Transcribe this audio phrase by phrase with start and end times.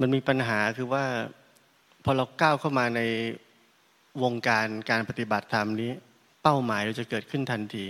[0.00, 1.04] มันมีปัญหาคือว่า
[2.04, 3.00] พอเราก้าวเข้ามาใน
[4.22, 5.92] วงการการปฏิบัติธรรมนี้
[6.42, 7.86] เป้าหมายเราจะเกิดขึ้นทันที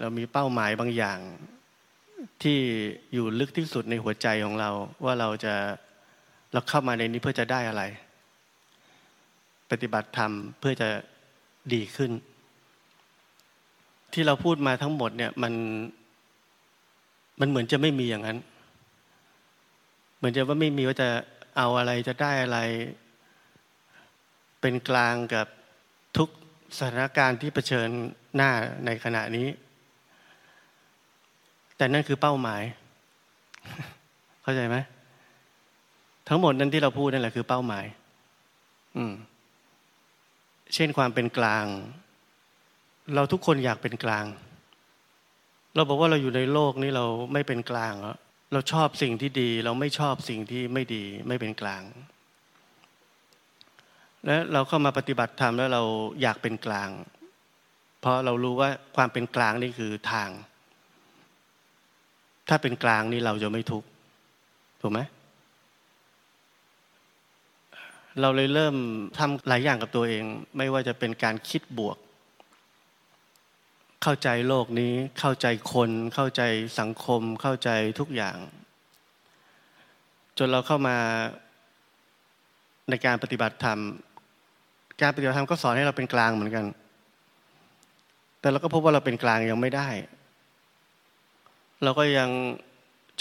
[0.00, 1.18] เรามีเป้าหมายบางอย่าง
[2.42, 2.58] ที่
[3.12, 4.70] อยู่ลึกที่สุดในหัวใจของเรา
[5.04, 5.54] ว่าเราจะ
[6.52, 7.82] เราเข้ามาในนี้เพื่อจะได้อะไร
[9.70, 10.88] ปฏิบัติธรรมเพื่อจะ
[11.74, 12.10] ดีขึ้น
[14.12, 15.52] ที่เราพูดมาทั้งหมดเนี่ยมัน
[17.40, 18.38] มันเหมือนจะไม่มีอย่างนั้น
[20.16, 21.08] เหมือนจะว่าไม่มีว่าจะ
[21.56, 22.58] เอาอะไรจะได้อะไร
[24.60, 25.46] เป็นกลางกับ
[26.16, 26.28] ทุก
[26.78, 27.88] สถานการณ์ที่เผชิญ
[28.36, 28.50] หน้า
[28.84, 29.48] ในขณะนี้
[31.76, 32.62] แต่นั่นคือเป้าหมาย
[34.42, 34.76] เข้าใจไหม
[36.28, 37.84] ทั้งหมดนั้นที่เราพูดนั่นแหละคือเป้าหมาย
[38.96, 39.12] อืม
[40.74, 41.66] เช่นความเป็นกลาง
[43.14, 44.24] เราทุกคนอยากเป็นกลาง
[45.74, 48.16] เราบอกว่าเราอยู่ในโลกนี้เราไม่เป็นกลางแล้ว
[48.52, 51.82] เราชอบสิ่งที่ดี เราไม่ชอบสิ่งที่ไม่ดีไม่เป็นกลาง
[54.26, 55.82] และเราเข้ามาปฏิบัติธรรมแล้วเรา
[56.22, 56.90] อยากเป็นกลาง
[58.00, 60.30] เพราะเรารู้ว่าความเป็นกลางนี่คือทาง
[62.48, 63.88] ถ้าเป็นกลางนี่เราจะไม่ทุกข์
[64.80, 65.00] ถูกไหม
[68.20, 68.76] เราเลยเริ่ม
[69.18, 70.24] ทำหลายอย่างกับตัวเอง
[70.56, 71.96] ไม่ว่าจะเป็นการคิดบวก
[74.10, 76.42] เข้าใจโลกนี้ เข้าใจคน เข้าใจ
[76.80, 77.70] สังคม เข้าใจ
[78.00, 78.36] ทุกอย่าง
[80.38, 80.96] จนเราเข้ามา
[82.90, 83.80] ในการปฏิบัติธรรม
[85.00, 86.64] การปฏิบัติธรรมก็สอนให้เราเป็นกลางเหมือนกัน
[88.40, 89.88] แต่เราก็พบว่าเราเป็นกลางยังไม่ได้
[91.82, 92.30] เราก็ยัง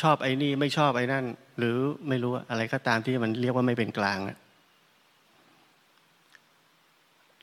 [0.02, 1.26] ชอบไอ้นี่ไม่ชอบไอ้นั่น
[1.58, 1.76] หรือ
[2.10, 4.18] ไม่รู้อะไรก็ตามที่มันเรียกว่าไม่เป็นกลาง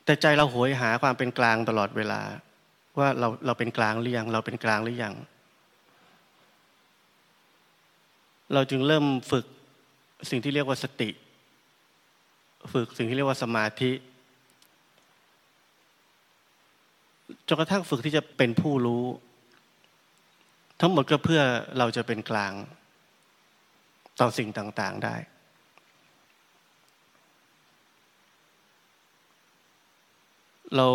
[0.05, 2.23] แต่ใจเราโหยหาความเป็นกลางตลอดเวลา
[2.99, 5.15] ว่าเราเราเป็นกลางหรือยังเราเป็นกลางหรือยัง
[8.55, 9.45] เราจึงเริ่มฝึก
[10.31, 11.11] สิ่งที่เรียกว่าสติ
[12.73, 13.93] ฝึกสิ่งที่เรียกว่าสมาธิ
[17.49, 19.05] จนกระทั่งฝึกที่จะเป็นผู้รู้
[20.81, 21.43] ทั้งหมดก็เพื่อ
[21.79, 22.53] เราจะเป็นกลาง
[24.21, 25.17] ต่อสิ่งต่าง ๆได้
[30.77, 30.89] เรา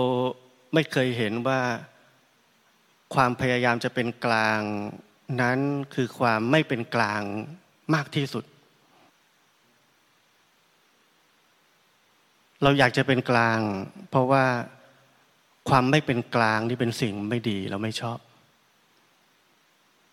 [0.74, 1.62] ไม่เคยเห็นว่า
[3.16, 4.62] ความพยายามจะเป็นกลาง
[5.42, 5.60] นั้น
[5.94, 7.22] คือความไม่เป็นกลาง
[7.94, 8.46] มากที่สุด
[12.64, 13.60] เราอยากจะเป็นกลาง
[14.10, 14.46] เพราะว่า
[15.70, 18.20] ความไม่เป็นกลางนี่เป็นสิ่งไม่ดีเราไม่ชอบ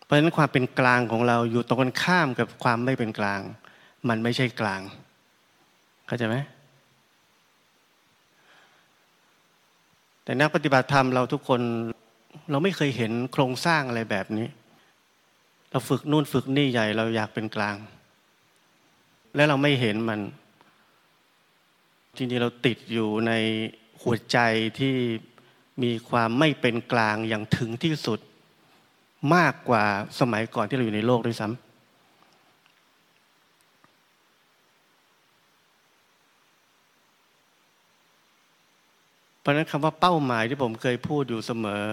[0.05, 3.41] เพราะฉะนั้นความเป็นกลางของเราอยู่ตรงกันข้ามกับความไม่เป็นกลาง
[4.09, 4.81] มันไม่ใช่กลาง
[6.07, 6.37] เข้าใจไหม
[10.25, 11.61] แต่นักปฏิบัติธรรมเราทุกคน
[12.51, 14.49] เราไม่เคยเห็นโครงสร้างอะไรแบบนี้
[15.71, 17.77] เราฝึกนู่นฝึกนี่ใหญ่เราอยากเป็นกลาง
[19.35, 20.21] และเราไม่เห็นมัน
[22.17, 23.33] จริงๆเราติดอยู่ใน
[24.03, 24.39] หัวใจ
[24.79, 24.95] ที่
[25.83, 28.21] มีความไม่เป็นกลางอย่างถึงที่สุด
[29.35, 29.85] มากกว่า
[30.21, 31.57] สมัยก่อนที่เราอยู่ในโลกด้วยซ้ำ
[39.41, 41.85] เพราะนั้นคำว่าเป้าหมายที่ผมเคยพูดอยู่เสมอ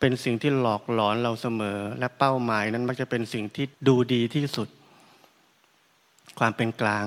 [0.00, 4.68] เป็นสิ่งที่หลอกหลอนเราเสมอ และเป้าหมายนั้นมักจะเป็นสิ่งที่ดูดีที่สุด
[6.38, 7.06] ความเป็นกลาง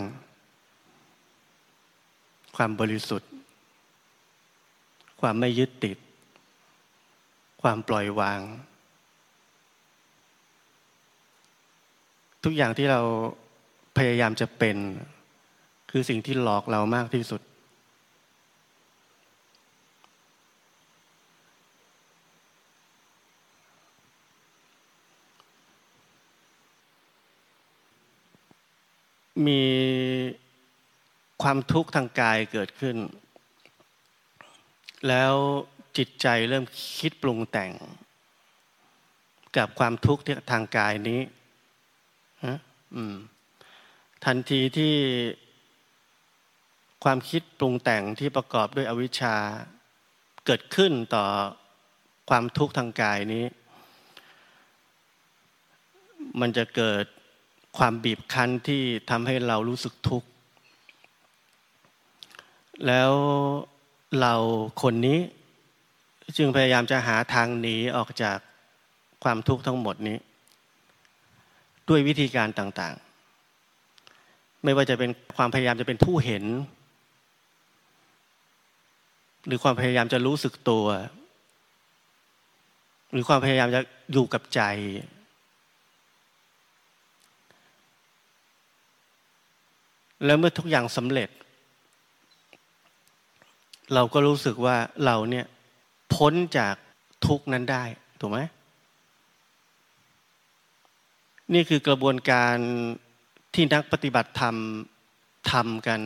[2.58, 3.30] ความบริสุทธิ์
[5.22, 5.98] ความไม่ยึดติด
[7.62, 8.40] ความปล่อยวาง
[12.44, 13.02] ทุกอย่างที่เรา
[13.98, 14.78] พยายามจะเป็น
[15.92, 17.42] คือสิ่งที่หลอกเรามากที่สุด
[29.48, 29.64] มี
[31.42, 32.98] ความทุกข์ทางกายเกิดขึ้น
[35.08, 35.34] แล้ว
[35.98, 36.66] จิตใจเริ่ม
[37.00, 37.72] คิดปรุงแต่ง
[39.58, 40.22] กับความทุกข์
[40.52, 41.22] ทางกายนี้
[44.25, 44.96] ทันทีที่
[47.04, 49.36] ความคิดปรุงแต่งที่ประกอบด้วยอวิชชา
[50.46, 51.25] เกิดขึ้นต่อ
[52.30, 53.46] ความทุกข์ทางกายนี้
[56.40, 57.06] มันจะเกิด
[57.77, 60.27] ความบีบคั้นที่ทำให้เรารู้สึกทุกข์
[62.88, 63.12] แล้ว
[64.19, 64.33] เรา
[64.81, 65.19] คนนี้
[66.38, 68.38] จึงพยายามจะหาทางหนีออกจาก
[69.24, 70.18] ความทุกข์ทั้งหมดนี้
[71.89, 76.45] ด้วยวิธีการต่างๆ ไม่ว่าจะเป็นความพยายามจะเป็นผู้เห็น
[79.45, 80.86] หรือความพยายามจะรู้สึกตัว
[83.12, 83.81] หรือความพยายามจะ
[84.13, 84.62] อยู่กับใจ
[90.25, 91.30] แล้วเมื่อทุกอย่างสำเร็จ
[93.94, 95.45] เราก็รู้สึกว่าเราเนี่ย
[96.13, 96.75] พ้นจาก
[97.25, 97.83] ทุกนั้นได้
[98.19, 98.39] ถูกไหม
[101.54, 102.56] นี่คือกระบวนการ
[103.54, 104.56] ที่นักปฏิบัติธรรม
[105.51, 106.01] ทำกัน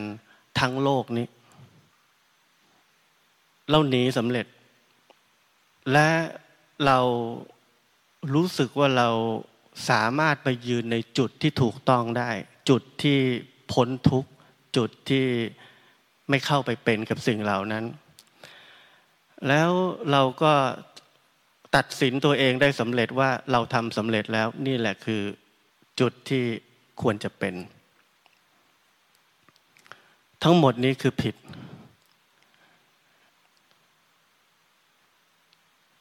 [0.60, 1.26] ทั้งโลกนี้
[3.70, 4.46] เราหนีสำเร็จ
[5.92, 6.08] และ
[6.86, 6.98] เรา
[8.34, 9.08] รู้สึกว่าเรา
[9.90, 12.30] สามารถไปยืนในจุดที่ถูกต้องได้
[12.68, 13.18] จุดที่
[13.72, 14.24] พ้นทุก
[14.76, 15.26] จุดที่
[16.30, 17.84] ไม่เข้าไปเป็นกับสิ่งเหล่านั้น
[19.48, 19.70] แล้ว
[20.10, 20.52] เราก็
[21.76, 25.22] ตัดสินตัวเองได้สำเร็จว่าเราทำสำเร็จแล้วนี่แหละคือ
[26.00, 26.44] จุดที่
[27.02, 27.54] ควรจะเป็น
[30.42, 31.34] ทั้งหมดนี้คือผิด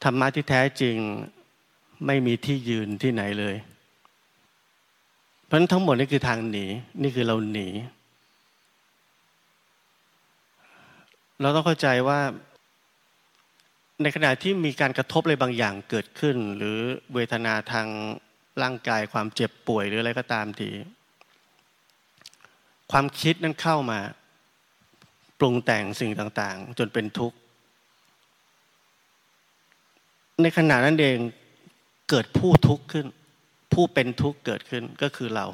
[0.04, 0.96] ธรรมะที่แท้จริง
[2.06, 3.56] ไม่มีที่ยืนที่ไหนเลย
[5.54, 6.66] ราะนั้นทั้งหมดนี่คือทางหนี
[7.02, 7.68] นี่คือเราหนี
[11.42, 12.20] เราต้องเข้าใจว่า
[14.02, 16.78] ในขณะที่มีการกระทบอะไรบางอย่างเกิดขึ้น หรือ
[17.14, 17.88] เวทนาทาง
[18.62, 20.70] ร่างกายความเจ็บป่วยหรืออะไรก็ตามที
[22.92, 24.00] ความคิดนั้นเข้ามา
[25.40, 27.38] ปรุงแต่งสิ่งต่างๆ จนเป็นทุกข์
[30.42, 31.18] ในขณะนั้นเอง
[32.10, 33.06] เกิดผู้ทุกข์ขึ้น
[33.74, 35.46] ผู้เป็นทุกข์เกิดขึ้นก็คือเรา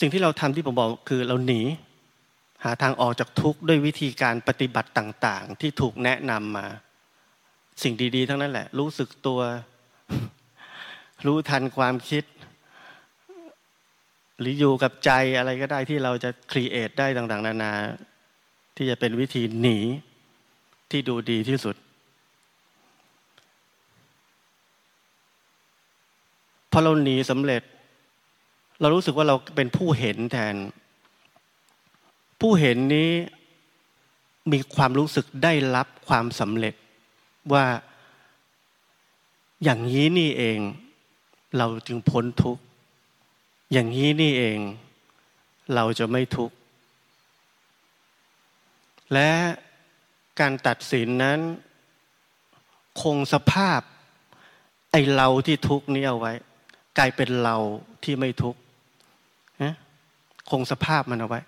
[0.00, 1.62] สิ่งที่เราทำที่ผมบอกคือเราหนี
[2.64, 6.66] หาทางออกจากทุกข์ด้วยวิธีการปฏิบัติต่าง ๆ ที่ถูกแนะนำมา
[7.82, 9.40] สิ่งดี ๆ ทั้งนั้นแหละ รู้สึกตัว
[11.26, 12.24] รู้ทันความคิด
[14.40, 17.72] หรืออยู่กับใจอะไรก็ได้ที่เราจะครีเอทได้ต่าง ๆ นานา
[18.76, 19.78] ที่จะเป็นวิธีหนี
[20.90, 21.76] ที่ดูดีที่สุด
[26.72, 27.62] พอเราหนีสำเร็จ
[28.80, 30.54] เรารู้สึกว่าเราเป็นผู้เห็นแทน
[32.40, 33.10] ผู้เห็นนี้
[34.52, 36.74] มีความรู้สึกได้รับความสำเร็จ
[37.52, 37.66] ว่า
[39.64, 40.58] อย่างนี้นี่เอง
[41.58, 42.62] เราจึงพ้นทุกข์
[43.72, 44.58] อย่างนี้นี่เอง
[45.74, 46.54] เราจะไม่ทุกข์
[49.12, 49.30] และ
[50.40, 51.38] การตัดสินนั้น
[53.02, 53.80] คงสภาพ
[54.90, 56.32] ไอเราที่ทุกข์นี้เอาไว้
[56.98, 57.56] กลายเป็นเรา
[58.04, 58.60] ที่ไม่ทุกข์
[60.50, 61.40] คงสภาพมันเอาไว้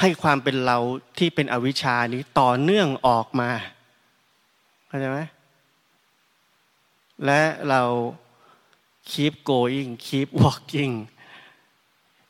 [0.00, 0.78] ให้ความเป็นเรา
[1.18, 3.50] ที่เป็นอวิชานี้ต่อเนื่องออกมา
[4.86, 5.18] เข้าใจไหม
[7.24, 7.82] และเรา
[9.12, 10.92] keep going keep walking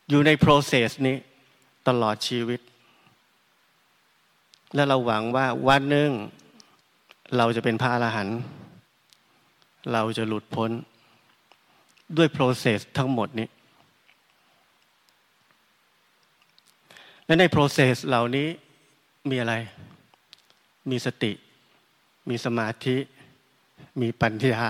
[0.08, 1.16] อยู่ใน process นี้
[1.88, 2.60] ตลอดชีวิต
[4.74, 6.10] และเราหวังว่าวันหนึ่ง
[7.36, 8.38] เราจะเป็นพระอรหันต์
[9.92, 10.70] เราจะหลุดพ้น
[12.16, 13.48] ด้วย process ทั้งหมดนี้
[17.26, 18.48] และใน process เหล่านี้
[19.30, 19.54] มีอะไร
[20.90, 21.32] มีสติ
[22.28, 22.96] มีสมาธิ
[24.00, 24.68] มีปัญญา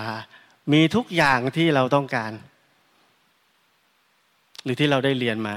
[0.73, 2.33] มีทุกอย่างที่เราต้องการ
[4.63, 5.55] หรือที่เราได้เรียนมา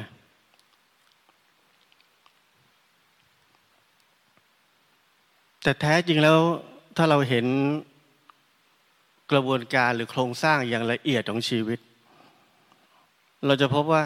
[5.63, 6.39] แต่แท้จริงแล้ว
[6.97, 7.45] ถ้าเราเห็น
[9.31, 11.79] กระบวนการหรือโครงสร้างอย่างละเอียดของชีวิต
[13.45, 14.03] เราจะพบว่า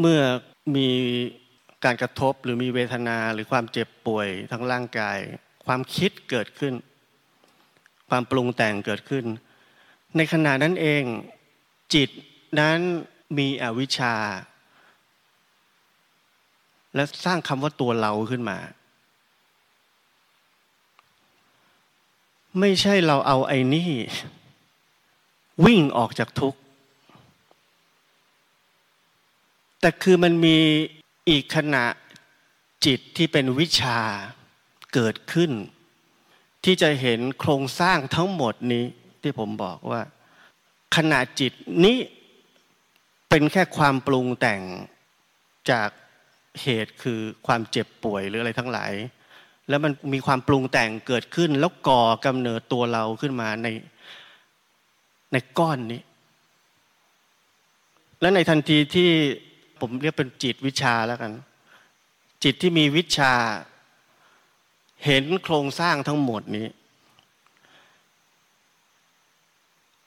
[0.00, 0.20] เมื่อ
[0.76, 0.88] มี
[1.84, 5.18] การกระทบหรือมีเวทนาหรือความเจ็บป่วยทั้งร่างกาย
[5.66, 6.74] ความคิดเกิดขึ้น
[8.08, 9.24] ความปรุงแต่งเกิดขึ้น
[10.16, 11.04] ในขณะนั้นเอง
[11.94, 12.10] จิต
[12.60, 12.78] นั้น
[13.38, 14.14] มีอวิชชา
[16.94, 18.58] และสร้างคำว่าตัวเราขึ้นมา
[22.60, 23.90] ไม่ใช่เราเอาไอ้นี่
[25.64, 26.58] วิ่งออกจากทุกข์
[29.80, 30.58] แต่คือมันมี
[31.28, 31.84] อีกขณะ
[32.86, 34.00] จิตที่เป็นวิชา
[34.94, 35.52] เกิดขึ้น
[36.64, 38.84] ที่จะเห็นโครงสร้างทั้งหมดนี้
[39.22, 40.02] ที่ผมบอกว่า
[40.96, 41.52] ขณะจิต
[41.84, 41.98] นี้
[43.28, 44.62] เป็นแค่ความปรุงแต่ง
[45.70, 45.88] จาก
[46.62, 48.92] เหตุคือความเจ็บป่วยหรืออะไรทั้งหลาย
[49.68, 53.68] แล้วมันมีความปรุงแต่งเกิดขึ้น แล้วก่อกำเนิดตัวเราขึ้นมาใน
[55.32, 56.00] ในก้อนนี้
[58.20, 59.10] และในทันทีที่
[59.80, 61.32] ผมเรียกเป็นจิตวิชาแล้วกัน
[62.44, 63.32] จิตที่มีวิชา
[65.04, 66.66] เห็นโครงสร้างทั้งหมดนี้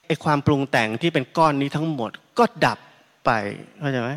[0.06, 2.80] ไอความปรุงแต่งที่เป็นก้อนนี้ทั้งหมด ก็ดับ
[3.26, 3.32] ไป
[3.80, 4.12] เข้าใจไหม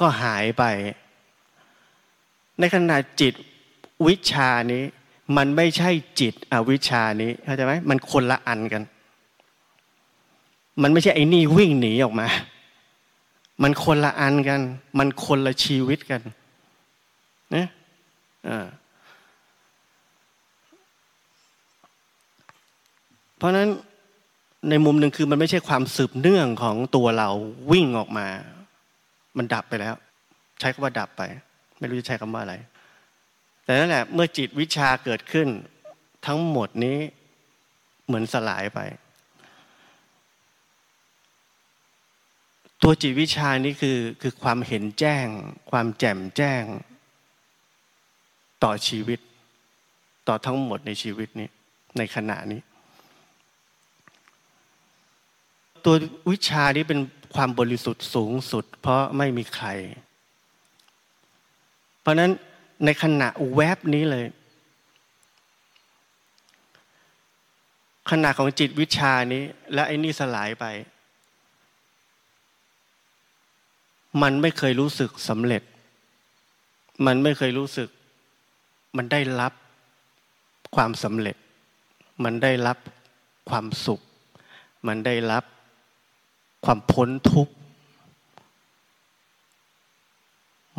[0.00, 0.64] ก็หายไป
[2.58, 3.34] ในขณะจิต
[4.06, 4.84] วิชานี้
[5.36, 8.82] มันไม่ใช่จิตอวิชานี้เข้าใจไหมมันคนละอันกัน
[10.82, 12.28] มันไม่ใช่ไอ้นี่วิ่งหนีออกมา
[13.62, 14.60] มันคนละอันกัน
[14.98, 16.20] มันคนละชีวิตกัน
[17.54, 17.66] นะ
[23.36, 23.68] เพราะนั้น
[24.70, 27.28] ในมุมหนึ่งคือมันไม่ใช่ความสืบเนื่องของตัวเรา
[27.72, 28.26] วิ่งออกมา
[29.36, 29.94] มันดับไปแล้ว
[30.60, 31.22] ใช้คำว่าดับไป
[31.78, 32.54] ไม่รู้จะใช้คำว่าอะไร
[33.64, 35.48] แต่นั่นแหละเมื่อจิตวิชาเกิดขึ้น
[36.26, 36.98] ทั้งหมดนี้
[38.06, 38.80] เหมือนสลายไป
[42.82, 45.26] ตัวจิตวิชานี้คือคือความเห็นแจ้ง
[45.70, 46.62] ความแจ่มแจ้ง
[48.64, 49.20] ต่อชีวิต
[50.28, 51.48] ต่อทั้งหมดในชีวิตนี้
[51.98, 52.60] ในขณะนี้
[55.84, 55.94] ตัว
[56.30, 57.00] วิชานี้เป็น
[57.34, 59.68] ความบริสุทธิ์สูงสุด เพราะไม่มีใคร
[62.00, 62.30] เพราะนั้น
[62.84, 64.26] ในขณะแวบนี้เลย
[68.10, 69.42] ขณะของจิตวิชานี้
[69.74, 70.64] และไอ้นี่สลายไป
[74.22, 75.62] มันไม่เคยรู้สึกสำเร็จ
[77.06, 77.88] มันไม่เคยรู้สึก
[78.96, 79.52] มันได้รับ
[80.76, 81.36] ความสำเร็จ
[82.24, 82.78] มันได้รับ
[83.50, 84.00] ความสุข
[84.86, 85.44] มันได้รับ
[86.64, 87.54] ความพ้นทุกข์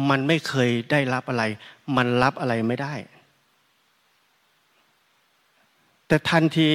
[0.09, 1.43] มันไม่เคยได้รับอะไร
[1.95, 2.93] มันรับอะไรไม่ได้
[6.07, 6.71] แต่ทันที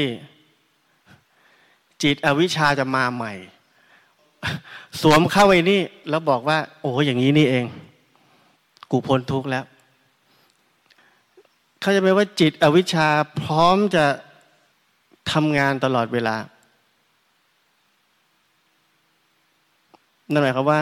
[2.02, 3.34] จิตอวิชชาจะมาใหม่
[5.00, 7.66] สวมเข้าไว้นี่ แล้วบอกว่า โอ้อย่างนี้นี่เอง
[8.90, 9.64] กูพ้นทุกข์แล้ว
[11.80, 13.08] เขาจะไปว่าจิตอวิชชา
[13.42, 14.04] พร้อมจะ
[15.32, 16.36] ทำงานตลอดเวลา
[20.30, 20.80] นั่นหมายความว่า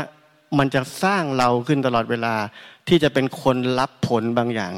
[0.59, 2.35] มันจะสร้างเราขึ้นตลอดเวลา
[2.88, 4.73] ที่จะเป็นคนรับผลบางอย่าง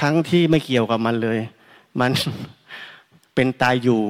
[0.00, 1.38] ทั้งที่ไม่เกี่ยวกับมันเลย
[2.00, 2.10] มัน
[3.34, 4.02] เป็นตายอยู่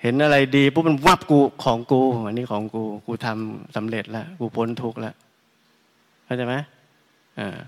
[0.00, 5.14] เห็นอะไรดีปุ๊บมันวับกูของกูอันนี้ของกู กูทำสำเร็จแล้วกูพ้นทุกข์แล้ว
[6.24, 6.54] เข้าใจไหม
[7.38, 7.58] อ่า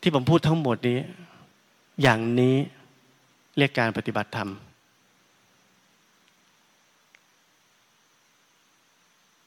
[0.00, 0.98] ที่ผมพูดทั้งหมดนี้
[2.02, 2.56] อย่างนี้
[3.56, 4.50] เรียกการปฏิบัติธรรม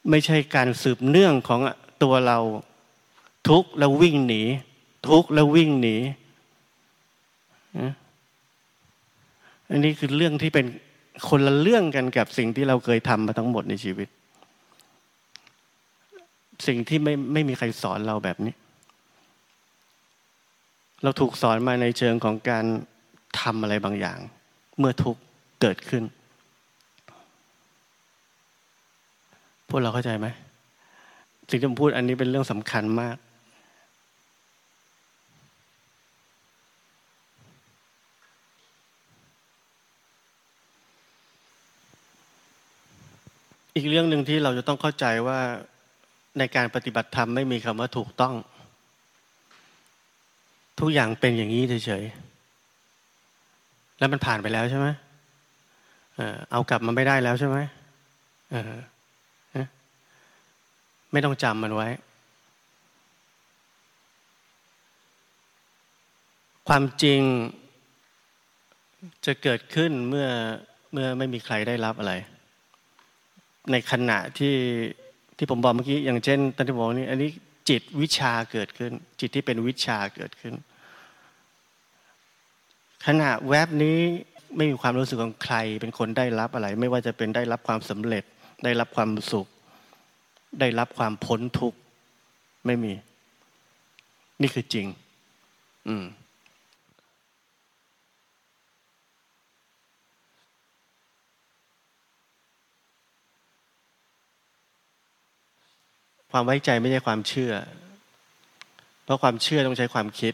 [0.10, 1.60] ไม่ใช่การสืบเนื่องของ
[2.04, 2.40] ตัวเรา
[3.50, 4.42] ทุกข์แล้ววิ่งหนี
[5.10, 5.96] ทุกข์แล้ววิ่งหนี
[9.70, 10.66] อันนี้คือเรื่องที่เป็น
[11.30, 14.08] คนละเรื่องกันกับสิ่งที่เราเคยทำมาทั้งหมดในชีวิต
[16.68, 18.54] สิ่งที่ไม่ไม่มีใครสอนเราแบบนี้
[21.04, 22.66] เราถูกสอนมาในเชิงของการ
[23.40, 24.20] ทำอะไรบางอย่าง
[24.80, 25.22] เมื่อทุกข์
[25.62, 26.04] เกิดขึ้น
[29.70, 30.28] พวกเราเข้าใจไหม
[31.50, 33.16] สิ่งที่ผมพูดอันนี้เป็นเรื่องสำคัญมาก
[43.76, 45.40] อีกเรื่องหนึ่งที่เราจะต้องเข้าใจว่า
[46.40, 48.34] ในการปฏิบัติธรรมไม่มีคำว่าถูกต้อง
[50.80, 54.88] ทุกอย่างเป็นอย่างนี้เฉยๆแล้วมันผ่านไปแล้วใช่ไหม
[56.52, 57.58] เอากลับมาไม่ได้แล้วใช่ไหม
[61.12, 61.88] ไม่ต้องจำมันไว้
[66.68, 67.22] ความจริง
[69.26, 70.28] จะเกิดขึ้นเมื่อ
[70.94, 72.14] เมื่อไม่มีใครได้รับอะไร
[73.72, 74.56] ในขณะที่
[75.38, 77.30] ที่ผมบอกเมื่อกี้อย่างเช่นตอนที่บอกนี่อันนี้
[77.70, 80.54] จิตวิชาเกิดขึ้น จิตที่เป็นวิชาเกิดขึ้น
[83.06, 84.00] ขณะแวบนี้
[84.56, 88.24] ไม่มีความรู้สึกของใคร เป็นคนได้รับอะไร ไม่ว่าจะเป็นได้รับความสำเร็จ
[88.64, 89.48] ได้รับความสุข
[90.60, 91.78] ได้รับความพ้นทุกข์
[92.66, 92.94] ไม่มี
[94.42, 94.88] นี่คือจริง
[95.88, 96.06] อืม
[106.32, 107.54] ความไว้ใจไม่ใช่ความเชื่อ
[109.04, 110.34] เพราะความเชื่อต้องใช้ความคิด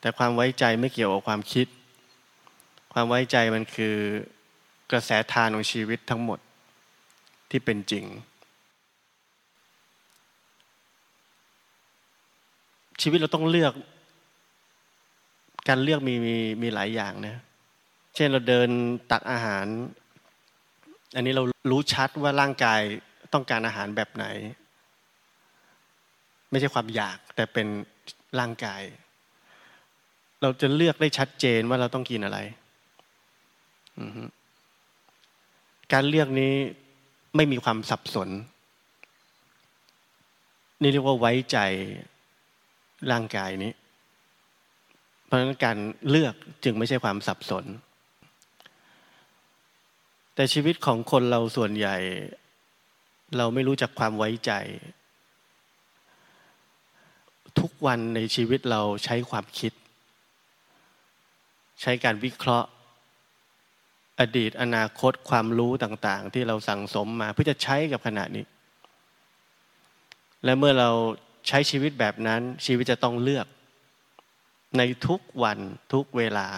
[0.00, 1.66] แต่ความไว้ใจไม่เกี่ยวกับความคิด
[2.92, 3.96] ความไว้ใจมันคือ
[4.92, 6.38] กระแสทานของชีวิตทั้งหมด
[7.50, 8.04] ที่เป็นจริง
[13.02, 13.72] ชีวิตเราต้องเลือก
[15.68, 17.36] การเลือกมีมีมีหลายอย่างนะ
[18.14, 18.68] เช่นเราเดิน
[19.10, 19.66] ตักอาหาร
[21.14, 22.80] อันนี้เรารู้ชัดว่าร่างกาย
[23.32, 24.24] ต้องการอาหารแบบไหน
[26.50, 27.66] ไม่ใช่ความอยากแต่เป็น
[28.38, 28.82] ร่างกาย
[30.42, 32.38] เราจะเลือกได้ชัดเจนว่าเราต้องกินอะไร
[35.92, 36.54] การเลือกนี้
[37.36, 38.28] ไม่มีความสับสน
[40.80, 41.58] นี่เรียกว่าไว้ใจ
[43.10, 43.72] ร่างกายนี้
[45.24, 45.76] เพราะฉะนั้นการ
[46.08, 47.64] เลือกจึงไม่ใช่ความสับสน
[50.34, 51.96] แต่ชีวิตของคนเราส่วนใหญ่
[53.36, 54.52] เราไม่รู้จักความไว้ใจ
[57.58, 59.72] ทุกวันในชีวิตเราใช้ความคิด
[61.82, 62.68] ใช้การวิเคราะห์
[64.20, 68.44] อดีตอนาคตความรู้ต่าง ๆ ที่เราสั่งสมมาเพื่อจะใช้กับขณะนี้
[70.44, 70.90] และเมื่อเรา
[71.48, 73.46] ใช้ชีวิตแบบนั้นชีวิตจะต้องเลือก
[74.78, 75.58] ในทุกวัน
[75.92, 76.48] ทุกเวลา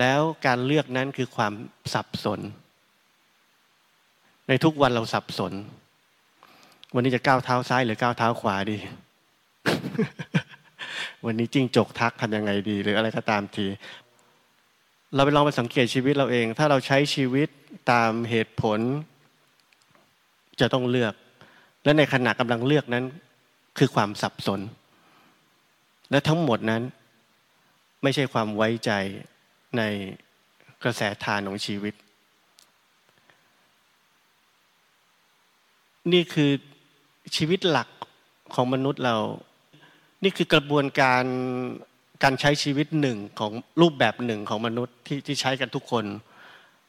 [0.00, 1.52] แล้วการเลือกนั้นคือความ
[1.94, 2.40] สับสน
[4.48, 5.52] ในทุกวันเราสับสน
[6.94, 8.78] วันนี้จะก้าวเท้าซ้ายหรือก้าวเท้าขวาดี
[11.26, 13.66] วันนี้จิ้งจกทักทำยังไงดี หรืออะไรก็ตามที
[15.14, 17.48] เราไปลองไปสังเกตชีวิตเราเอง ถ้าเราใช้ชีวิต
[17.90, 18.80] ตามเหตุผล
[20.60, 21.14] จะต้องเลือก
[21.84, 23.04] และในขณะกำลังเลือกนั้น
[23.78, 24.60] คือความสับสน
[26.10, 26.82] และทั้งหมดนั้น
[28.02, 28.90] ไม่ใช่ความไว้ใจ
[29.76, 29.82] ใน
[30.82, 31.94] กระแสทานของชีวิต
[36.12, 36.50] นี่คือ
[37.36, 37.88] ชีวิตหลัก
[38.54, 39.16] ของมนุษย์เรา
[40.22, 41.24] นี่คือกระบวนการ
[42.22, 46.04] การใช้ชีวิตหนึ่งของรูปแบบหนึ่งของมนุษย์ที่ที่ใช้กันทุกคน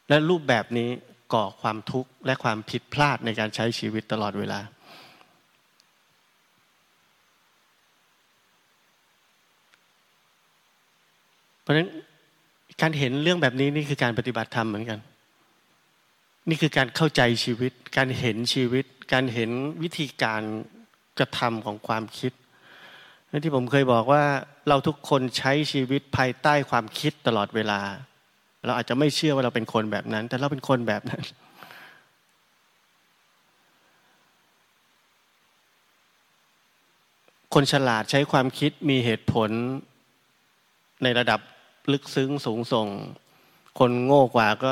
[0.09, 0.89] และรูปแบบนี้
[1.33, 4.59] ก่อความทุกข์และความผิดพลาดในการใช้ชีวิตตลอดเวลา
[11.61, 11.89] เพราะฉะนั้น
[12.81, 14.99] การเห็นเรื่องแบบนี้นี่คือการปฏิบัติธรรมเหมือนกัน
[16.49, 19.51] นี่คือการเข้าใจชีวิต การเห็นชีวิต การเห็น
[19.83, 20.43] วิธีการ
[21.19, 22.33] กระทำของความคิด
[23.43, 24.23] ที่ผมเคยบอกว่า
[24.69, 27.81] เราทุกคนใช้ชีวิตภายใต้ความคิดตลอดเวลา
[28.65, 31.23] เราอาจจะไม่เชื่อว่าเราเป็นคนแบบนั้น แต่เราเป็นคนแบบนั้น
[37.53, 39.49] คนฉลาดใช้ความคิดมีเหตุผล
[41.03, 41.39] ในระดับ
[41.91, 42.87] ลึกซึ้งสูงส่ง
[43.79, 44.71] คนโง่กว่าก็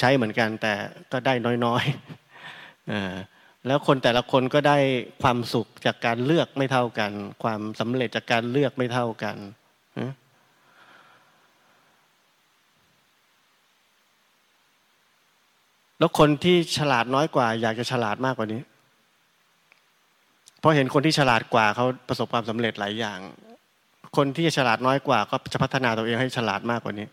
[0.00, 0.72] ใช้เหมือนกัน แต่
[1.12, 4.78] ก็ได้น้อยๆ แล้วคนแต่ละคนก็ได้
[5.22, 7.10] ความสุขจากการเลือกไม่เท่ากัน
[7.42, 9.36] ความสำเร็จจากการเลือกไม่เท่ากัน
[15.98, 18.60] แล้วคนที่ฉลาดน้อยกว่า อยากจะฉลาดมากกว่านี้
[20.58, 23.18] เพราะเห็นคนที่ฉลาดกว่าเขาประสบความสำเร็จหลายอย่าง
[24.16, 27.06] คนที่ฉลาดน้อยกว่า ก็จะพัฒนาตัวเองให้ฉลาดมากกว่านี้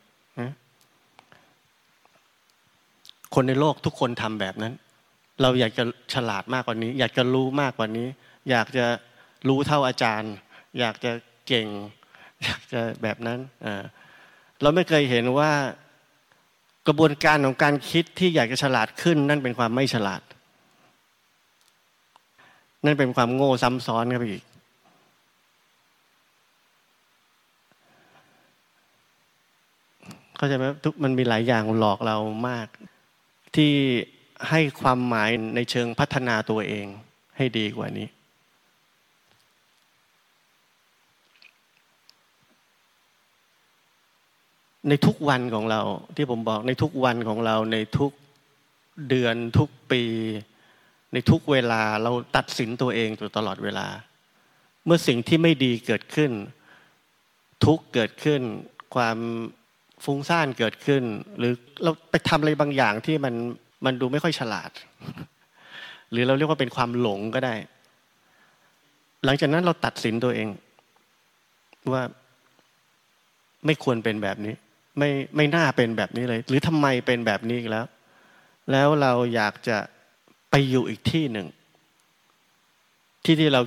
[3.36, 4.74] คนในโลกทุกคนทำแบบนั้น
[5.42, 8.08] เราอยากจะฉลาดมากกว่านี้ อยากจะรู้มากกว่านี้
[8.50, 8.86] อยากจะ
[9.48, 10.34] รู้เท่าอาจารย์
[10.80, 11.12] อยากจะ
[11.48, 11.68] เก่ง
[12.44, 13.40] อยากจะแบบนั้น
[14.62, 15.52] เราไม่เคยเห็นว่า
[16.88, 20.22] กระบวนการของการคิดที่อยากจะฉลาดขึ้น นั่นเป็นความไม่ฉลาด
[22.86, 24.44] นั่นเป็นความโง่ซ้ำซ้อนครับอีก
[30.38, 32.18] เข้าใจไหมทุกมันมีหลายอย่างหลอกเรา
[32.50, 32.68] มาก
[33.56, 33.74] ที่
[34.50, 36.88] ให้ความหมายในเชิงพัฒนาตัวเอง
[37.38, 38.08] ให้ดีกว่านี้
[44.90, 45.82] ในทุกวันของเรา
[46.16, 48.12] ที่ผมบอกในทุกวันของเราในทุก
[49.10, 50.04] เดือนทุกปี
[51.14, 53.88] ในทุกเวลาเราตัดสินตัวเองอยู่ตลอดเวลา
[54.86, 56.32] เมื่อสิ่งที่ไม่ดีเกิดขึ้น
[57.66, 58.42] ทุกเกิดขึ้น
[58.96, 59.18] ความ
[60.04, 61.04] ฟุ้งซ่านเกิดขึ้น
[61.38, 63.34] หรือเราไปทำอะไรบางอย่างที่มัน
[63.86, 64.72] มันดูไม่ค่อยฉลาด
[66.12, 67.56] หรือเราเรียกว่าเป็นความหลงก็ได้
[69.26, 70.48] หลังจากนั้นเราตัดสินตัวเอง
[71.94, 72.04] ว่า
[73.66, 74.54] ไม่ควรเป็นแบบนี้
[74.98, 77.86] ไม่ไม่น่าเป็นแบบนี้เลย หรือทำไมเป็นแบบนี้แล้ว
[78.72, 79.78] แล้วเราอยากจะ
[80.52, 81.48] ไปอยู่อีกที่หนึ่ง
[83.24, 83.62] ที่ที่เรา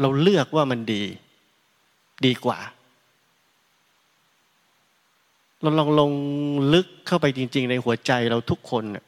[0.00, 1.02] เราเลือกว่ามันดี
[2.26, 2.58] ดีกว่า
[5.62, 6.12] เราลองลง
[6.74, 9.04] ลึกเข้าไปจริง ๆ ในหัวใจเราทุกคนเนี่ย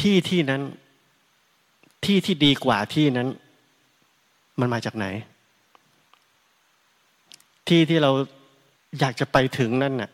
[0.00, 0.62] ที่ที่นั้น
[2.04, 3.28] ที่ที่ดีกว่าที่นั้น
[4.60, 5.06] มันมาจากไหน
[7.68, 8.10] ที่ที่เรา
[9.00, 10.10] อยากจะไปถึงนั่นน่ะ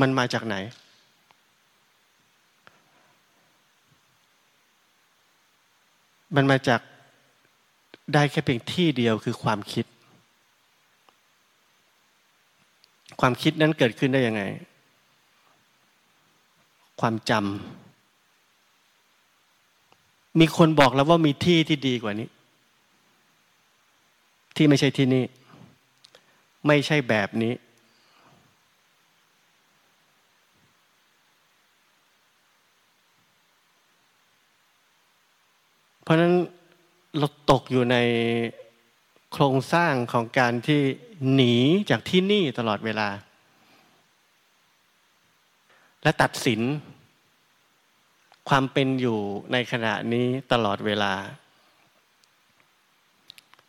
[0.00, 0.56] มันมาจากไหน
[6.36, 6.80] มันมาจาก
[8.14, 9.86] ได้แค่เพียงที่เดียวคือความคิด
[13.20, 14.42] ความคิดนั้นเกิดขึ้นได้ยังไง
[17.00, 17.85] ความจำ
[20.40, 22.28] มีคนบอกแล้วว่ามีที่ที่ดีกว่านี้
[24.56, 25.24] ที่ไม่ใช่ที่นี่
[26.66, 27.54] ไม่ใช่แบบนี้
[36.02, 36.34] เพราะนั้น
[37.18, 37.96] เราตกอยู่ใน
[39.32, 40.80] โครงสร้างของการที่
[41.34, 41.54] หนี
[41.90, 43.08] จากที่นี่ตลอดเวลา
[46.02, 46.60] และตัดสิน
[48.48, 49.18] ความเป็นอยู่
[49.52, 51.12] ในขณะนี้ตลอดเวลา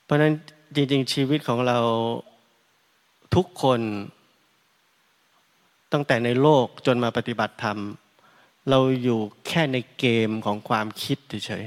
[0.04, 0.34] เพราะนั้น
[0.76, 1.80] จริงๆชีวิตของเรา
[3.36, 3.82] ทุกคน
[5.94, 7.80] ตั้งแต่ในโลกจนมาปฏิบัติธรรม
[8.70, 11.66] เราอยู่แค่ในเกมของความคิดเฉย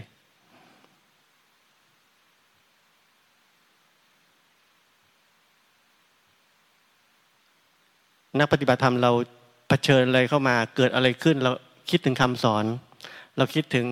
[8.39, 9.13] นักปฏิบัติธรรมเรา
[9.69, 11.53] เผชิญอะไรเข้ามาเกิดอะไรขึ้นเรา
[11.91, 12.65] คิดถึงคำสอน
[13.41, 13.87] เราคิดถึง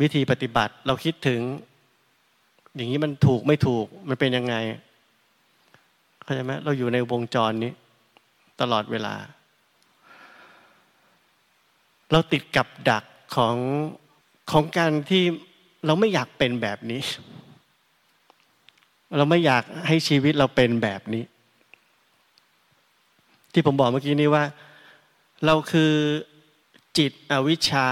[0.00, 1.40] วิธีปฏิบัติ เราคิดถึง
[2.76, 4.54] อย่างนี้มันถูกไม่ถูก มันเป็นยังไง
[6.22, 7.72] เข้าใจไหมเราอยู่ในวงจรนี้
[8.60, 9.14] ตลอดเวลา
[12.12, 13.04] เราติดกับดัก
[13.36, 13.56] ของ
[14.50, 15.22] ของการที่
[15.86, 17.02] เราไม่อยากเป็นแบบนี้
[19.16, 21.24] เราไม่อยากให้ชีวิตเราเป็นแบบนี้
[23.52, 24.44] ที่ผมบอกเมื่อกี้นี้ว่า
[25.46, 25.92] เราคือ
[26.98, 27.88] จิตอวิชชา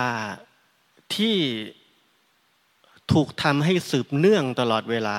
[1.15, 1.37] ที่
[3.13, 5.19] ถูกทำให้สืบเนื่องตลอดเวลา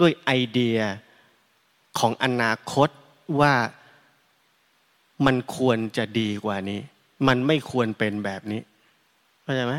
[0.00, 0.78] ด้วยไอเดีย
[1.98, 2.88] ของอนาคต
[3.40, 3.54] ว่า
[5.26, 6.80] มันควรจะดีกว่านี้
[7.28, 8.60] มันไม่ควรเป็นแบบนี้
[9.42, 9.74] เข้าใจไหม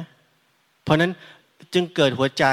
[0.84, 1.12] เพราะนั้น
[1.74, 2.46] จึงเกิดหัวใจ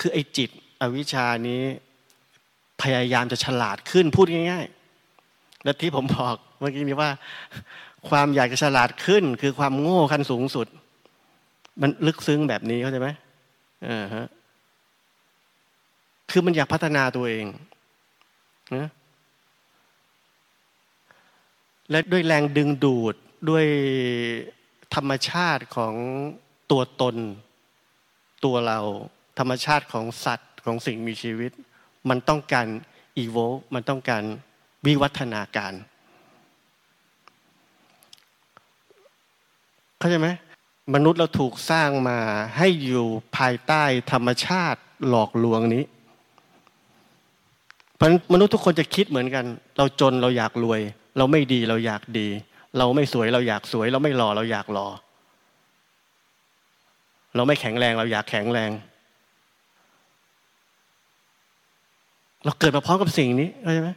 [0.00, 1.62] คือไอ้จิตอวิชานี้
[2.82, 7.10] พยายามจะฉลาดขึ้นพูดง่ายๆและที่ผมบอกเมื่อกี้นี้ว่า
[8.08, 10.66] ความอยากจะฉลาดขึ้น คือความโง่ขั้นสูงสุด
[11.80, 13.08] มันลึกซึ้งแบบนี้เข้าใจไหม
[13.88, 14.26] อ่าฮะ
[16.30, 17.46] คือมันอยากพัฒนาตัวเอง
[18.76, 18.88] นะ
[21.90, 23.14] และด้วยแรงดึงดูด
[23.48, 23.66] ด้วย
[24.94, 25.94] ธรรมชาติของ
[26.70, 27.16] ตัวตน
[28.44, 28.80] ตัวเรา
[29.38, 31.52] ธรรมชาติของสัตว์ของสิ่งมีชีวิต
[32.08, 32.66] มันต้องการ
[33.18, 33.36] อีโว
[33.74, 34.22] มันต้องการ
[34.86, 35.72] วิวัฒนาการ
[39.98, 40.28] เข้าใจไหม
[40.94, 42.18] มนุษย์เราถูกสร้างมา
[42.58, 43.06] ให้อยู่
[43.36, 43.82] ภายใต้
[44.12, 45.84] ธรรมชาติหลอกลวงนี้
[47.96, 49.44] เพราะมนุษย์ทุกคนจะคิดเหมือนกัน
[49.76, 50.80] เราจนเราอยากรวย
[51.18, 52.28] เราไม่ดีเราอยากดี
[52.78, 54.88] เราไม่สวยเราอยากสวย เราไม่หล่อเราอยากหล่อ
[57.36, 58.70] เราไม่แข็งแรงเราอยากแข็งแรง
[62.44, 63.90] เราเกิดมาพร้อมกับสิ่งนี้เข้าใจไหม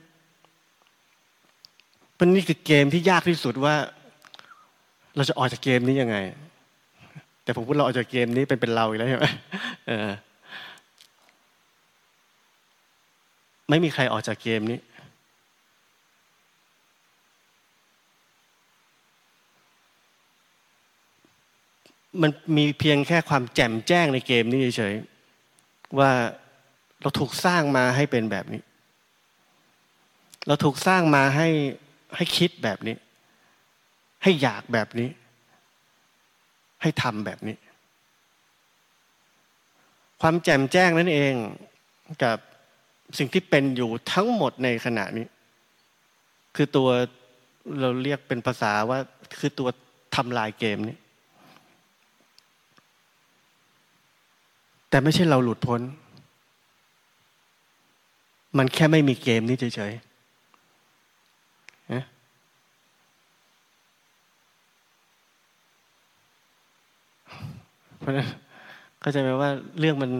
[2.17, 3.75] มันนี่คือเกมที่ยากที่สุดว่า
[5.15, 6.17] เราจะออกจากเกมนี้ยังไง
[7.43, 9.25] แต่ผมพูดเราออกจากเกมนี้เป็นเป็นเราอีกแล้วใช่ไหม
[13.69, 14.79] ไม่มีใครออกจากเกมนี้
[22.21, 26.11] มันมีเพียงแค่ความแจ่มแจ้งในเกมนี้เฉยๆว่า
[27.01, 28.61] เราถูกสร้างมาให้เป็นแบบนี้
[30.47, 31.47] เราถูกสร้างมาให้
[32.15, 32.95] ให้คิดแบบนี้
[34.23, 35.09] ให้อยากแบบนี้
[36.81, 37.57] ให้ทำแบบนี้
[40.21, 41.33] ความแจ่มแจ้งนั่นเอง
[42.23, 42.37] กับ
[43.17, 45.25] สิ่งที่เป็นอยู่ทั้งหมดในขณะนี้
[46.55, 46.89] คือตัว
[47.79, 48.99] เราเรียกเป็นภาษาว่า
[49.39, 49.69] คือตัว
[50.15, 50.97] ทำลายเกมนี้
[54.89, 55.81] แต่ไม่ใช่เราหลุดพ้น
[58.57, 60.10] มันแค่ไม่มีเกมนี้เฉยๆ
[68.01, 68.29] เพราะนั้น
[68.99, 70.11] เข้าใจไหมว่าเรื่องมัน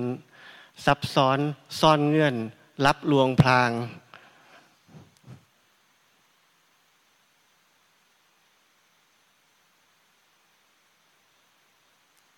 [0.86, 1.40] ซับซ้อน
[1.80, 2.36] ซ่อนเงื่อน
[2.86, 3.72] รับลวงพราง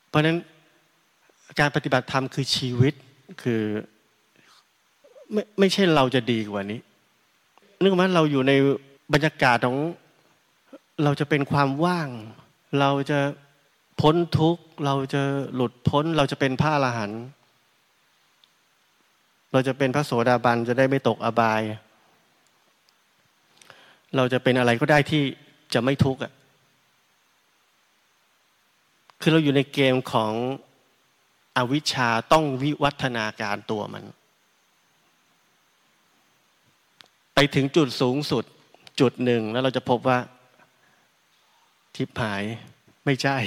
[0.10, 0.38] เพราะนั้น
[1.60, 2.94] การปฏิบัติธรรมคือชีวิต
[3.42, 3.62] คือ
[5.34, 6.80] ไม่ไม่ใช่เราจะดีกว่านี้
[7.82, 8.54] นึกว่าเราอยู่ใน
[9.14, 9.78] บรรยากาศของ
[11.04, 12.10] เราจะเป็นความว่าง
[12.80, 13.20] เราจะ
[14.02, 15.22] พ้นทุกข์เราจะ
[15.56, 17.22] หลุดพ้นเราจะเป็นพระอรหันต์
[19.52, 21.62] เราจะเป็นพระโสดาบันจะได้ไม่ตกอบาย
[24.16, 25.24] เราจะเป็นอะไรก็ได้ที่
[25.74, 26.32] จะไม่ทุกข์อะ
[29.22, 30.34] คือเราอยู่ในเกมของ
[31.58, 34.04] อวิชชาต้องวิวัฒนาการตัวมัน
[37.36, 38.44] ไปถึงจุดสูงสุด
[39.00, 40.20] จุดหนึ่งแล้วเราจะพบว่า
[41.96, 42.44] ทิพหาย
[43.06, 43.38] ไม่ใช่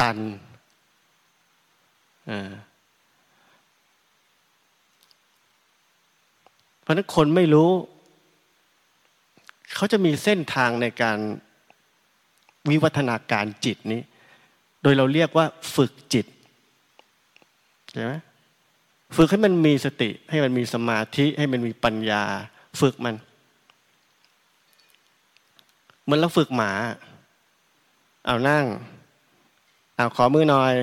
[0.00, 0.18] ตัน
[6.82, 7.70] เพราะนั้นคนไม่รู้
[9.74, 11.18] เขาจะมีเส้นทางในการ
[12.70, 14.00] วิวัฒนาการจิตนี้
[14.82, 16.26] โดยเราเรียกว่าฝึกจิต
[17.92, 18.14] ใช่ไหม
[19.16, 22.22] ฝึกให้มันมีสติ ให้มันมีสมาธิ ให้มันมีปัญญา
[22.80, 23.14] ฝึกมัน
[26.04, 26.72] เหมือนเราฝึกหมา
[28.26, 28.64] เอานั่ง
[29.96, 30.74] เอาขอมือหน่อย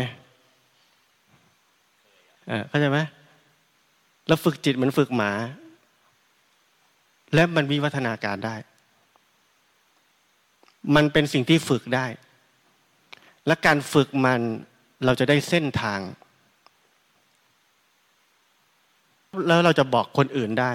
[2.50, 3.00] อเข้าใจไหม
[4.28, 5.32] เราฝึกจิตเหมือนฝึกหมา
[7.34, 8.56] และมันวิวัฒนาการได้
[10.96, 12.06] มันเป็นสิ่งที่ฝึกได้
[13.48, 14.42] และการฝึกมัน
[15.06, 16.00] เราจะได้เส้นทาง
[19.48, 20.74] แล้วเราจะบอกคนอื่นได้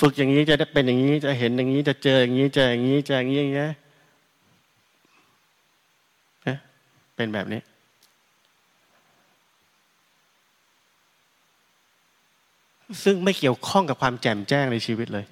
[0.00, 3.68] ฝึกอย่างนี้จะเป็นอย่างนี้จะเห็นอย่างนี้จะเจออย่างนี้เจออย่างนี้เจออย่างนี้อย่างนี้
[7.16, 7.60] เป็นแบบนี้
[13.02, 15.24] ซึ่งไม่เกี่ยวข้องกับความแจ่มแจ้งในชีวิตเลย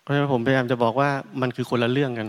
[0.00, 2.28] เพราะฉะนั้นผมพยายามจะบอกว่ามันคือคนละเรื่องกัน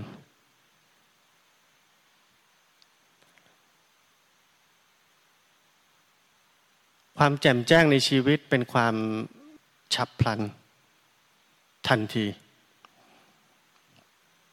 [7.17, 8.95] ความแจ่มแจ้งในชีวิตเป็นความ
[9.95, 10.39] ฉับพลัน
[11.87, 12.25] ทันที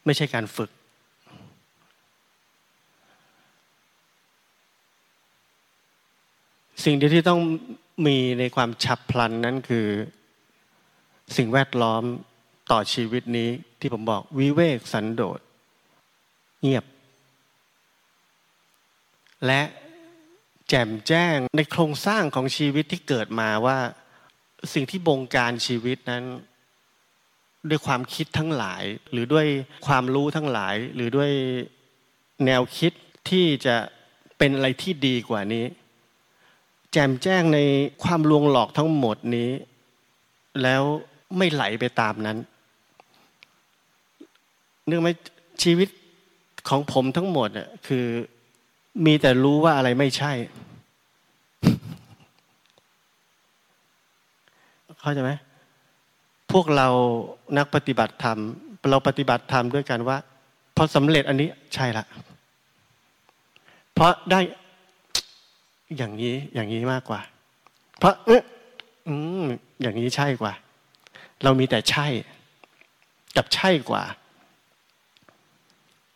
[0.05, 0.71] ไม่ใช่การฝึก
[6.85, 7.41] สิ่งเดียวที่ต้อง
[8.07, 9.87] มีในความฉับพลันนั้นคือ
[11.37, 12.03] สิ่งแวดล้อม
[12.71, 13.51] ต่อชีวิตนี้
[13.81, 15.41] ที่ผมบอกวิเวกสันโดษ
[16.61, 16.85] เงียบ
[19.47, 19.61] และ
[20.69, 23.79] แจ่มแจ้งในโครงสร้างของชีวิตที่เกิดมาว่า
[24.75, 26.25] สิ่งที่บงการชีวิตนั้น
[27.71, 29.47] ด้วยความคิดทั้งหลาย หรือด้วย
[29.87, 31.31] ความรู้ทั้งหลาย หรือด้วย
[32.47, 32.93] แนวคิด
[33.31, 33.77] ที่จะ
[34.39, 35.65] เป็นอะไรที่ดีกว่านี้
[36.93, 37.59] แจมแจ้งใน
[38.05, 39.51] ความลวงหลอกทั้งหมดนี้
[40.63, 40.83] แล้ว
[41.37, 42.39] ไม่ไหลไปตามนั้น
[44.87, 45.09] เนื่องไหม
[45.63, 45.89] ชีวิต
[46.69, 48.07] ของผมทั้งหมดอะคือ
[49.07, 50.33] มีแต่รู้ว่าอะไรไม่ใช่
[55.01, 55.33] เข้าใจไหม
[56.53, 56.89] พวกเรา
[57.57, 58.39] นักปฏิบัติธรรม
[58.91, 60.17] เราปฏิบัติธรรมด้วยกันว่า
[60.77, 62.05] พอสำเร็จอันนี้ใช่ละ
[63.95, 64.41] เพราะได้
[65.97, 67.21] อย่างนี้อย่างนี้มากกว่า
[67.99, 68.43] เพราะเออ
[69.07, 69.45] อืม
[69.81, 70.53] อย่างนี้ใช่กว่า
[71.45, 72.07] เรามีแต่ใช่
[73.37, 74.03] กับใช่กว่า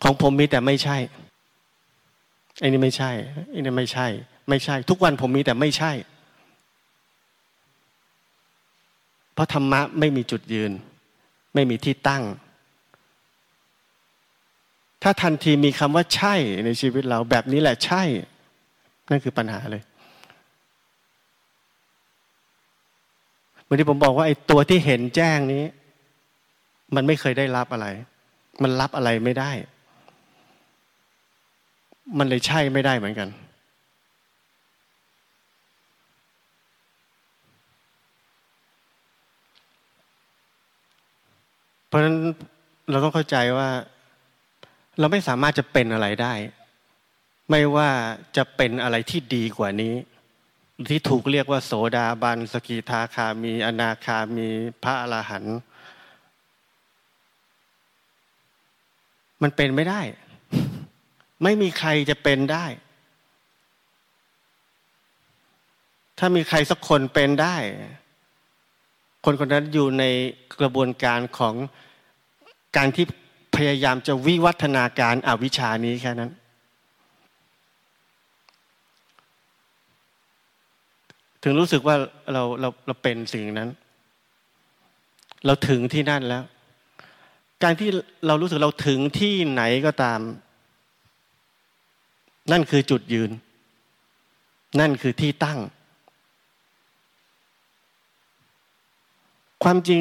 [0.02, 0.96] ของผมมีแต่ไม่ใช่
[2.60, 3.10] ไอ้นี่ไม่ใช่
[3.50, 4.06] ไอ้นี่ไม่ใช่
[4.48, 5.92] ไม่ใช่ ทุกวันผมมีแต่ไม่ใช่
[9.34, 10.72] เพราะธรรมะไม่มีจุดยืน
[11.54, 12.22] ไม่มีที่ตั้ง
[15.02, 18.02] ถ้าทันทีมีคำว่าใช่ในชีวิตเราแบบนี้แหละใช่
[19.10, 19.82] นั่นคือปัญหาเลย
[23.64, 25.64] เมื่อที่ผมบอกว่าไอ้ตัวที่เห็นแจ้งนี้
[26.94, 27.86] มันไม่เคยได้รับอะไร
[28.62, 29.50] มันรับอะไรไม่ได้
[32.16, 33.28] มันเลยใช่ไม่ได้เหมือนกัน
[41.86, 42.16] เพราะฉะนั้น
[42.90, 43.68] เราต้องเข้าใจว่า
[44.98, 46.34] เราไม่สามารถจะเป็นอะไรได้
[47.50, 47.90] ไม่ว่า
[48.36, 49.94] จะเป็นอะไรที่ดีกว่านี้
[50.90, 54.48] ที่ถูกเรียกว่า โสดาบัน สกิทาคามี อนาคามี
[54.82, 55.58] พระอรหันต์
[59.42, 60.00] มันเป็นไม่ได้
[61.42, 62.66] ไม่มีใครจะเป็นได้
[66.18, 67.57] ถ้ามีใครสักคนเป็นได้
[69.24, 70.05] คนคนนั้นอยู่ใน
[70.61, 71.55] กระบวนการของ
[72.77, 73.05] การที่
[73.57, 76.31] พยายามจะวิวัฒนาการอาวิชานี้แค่นั้น
[81.42, 81.96] ถึงรู้สึกว่า
[82.33, 83.70] เราเราเราเป็นสิ่งนั้น
[85.46, 86.44] เราถึงที่นั่นแล้ว
[87.62, 87.88] การที่
[88.27, 90.20] เรารู้สึกเราถึงที่ไหนก็ตาม
[92.50, 93.30] นั่นคือจุดยืน
[94.80, 95.58] นั่นคือที่ตั้ง
[99.62, 100.00] ความจริง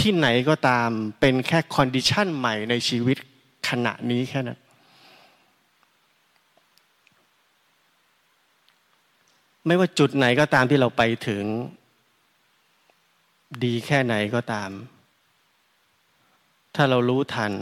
[0.00, 0.88] ที่ไหนก็ตาม
[1.20, 3.16] เป็นแค่คอนดิชันใหม่ในชีวิต
[3.68, 4.58] ขณะนี้แค่นั้น
[9.66, 11.44] ไม่ว่าจุดไหนก็ตามที่เราไปถึง
[13.64, 14.70] ดีแค่ไหนก็ตาม
[16.74, 17.52] ถ้าเรารู้ทัน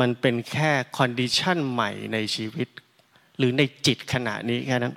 [0.00, 2.68] มันเป็นแค่คอนดิชันใหม่ในชีวิต
[3.38, 4.94] หรือในจิตขณะนี้แค่นั้น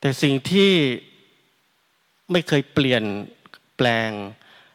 [0.00, 0.72] แต่สิ่งที่
[2.32, 3.04] ไม่เคยเปลี่ยน
[3.76, 4.10] แปลง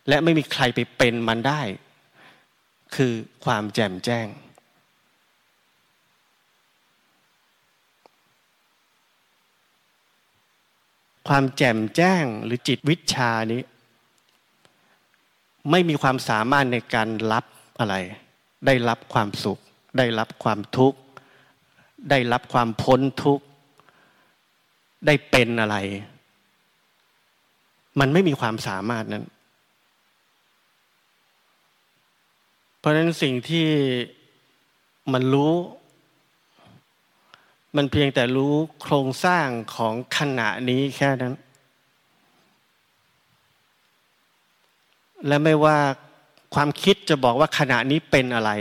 [0.07, 1.61] และไม่มีใครไปเป็นมันได้
[2.95, 3.13] คือ
[3.45, 4.27] ความแจ่มแจ้ง
[11.27, 13.61] ความแจ่มแจ้งหรือจิตวิชานี้
[15.71, 17.45] ไม่มีความสามารถในการรับ
[17.81, 17.95] อะไร
[18.65, 19.59] ได้รับความสุข
[19.97, 20.99] ได้รับความทุกข์
[22.09, 23.45] ได้รับความพ้นทุกข์
[25.05, 25.77] ได้เป็นอะไร
[27.99, 29.25] มันไม่มีความสามารถนั้น
[32.79, 33.67] เพราะฉะนั้นสิ่งที่
[35.13, 35.53] มันรู้
[37.75, 41.35] มันเพียงแต่รู้โครงสร้างของขณะนี้แค่นั้น
[45.27, 45.77] และไม่ว่า
[46.53, 48.51] ความคิดจะบอกว่าขณะนี้เป็นอะไร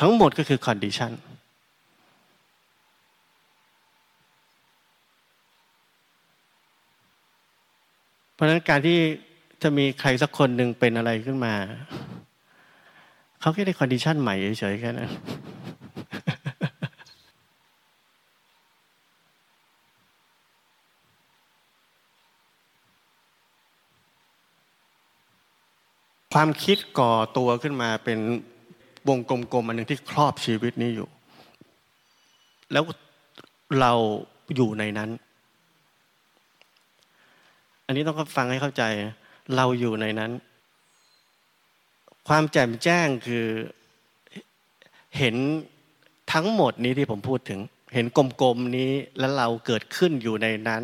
[0.00, 1.12] ทั้งหมดก็คือ condition
[8.34, 8.98] เพราะฉะนั้นการที่
[9.62, 11.54] จะมีใครสักคนหนึ่งเป็นอะไรขึ้นมา
[13.40, 15.10] เขาแค่ได้คอนดิชันใหม่เฉยๆแค่นั้น
[26.32, 28.18] ความคิดก่อตัวขึ้นมาเป็น
[29.08, 31.08] วงกลมๆอันหนึ่งที่ครอบชีวิตนี้อยู่
[32.72, 32.84] แล้ว
[33.80, 33.92] เรา
[34.56, 35.10] อยู่ในนั้น
[37.86, 38.82] อันนี้ต้องฟังให้เข้าใจ
[39.56, 40.30] เราอยู่ในนั้น
[42.28, 43.46] ความแจ่มแจ้งคือ
[45.18, 45.36] เห็น
[46.32, 47.60] ทั้งหมดนี้ที่ผมพูดถึง
[47.94, 50.82] เห็นกลมๆนี้แล้วเราเกิดขึ้นอยู่ในนั้น